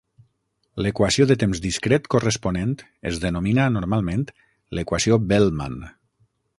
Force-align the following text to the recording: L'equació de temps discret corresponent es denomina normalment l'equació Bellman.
L'equació 0.85 1.27
de 1.31 1.37
temps 1.43 1.61
discret 1.65 2.09
corresponent 2.15 2.73
es 3.13 3.21
denomina 3.27 3.69
normalment 3.79 4.27
l'equació 4.79 5.23
Bellman. 5.33 5.83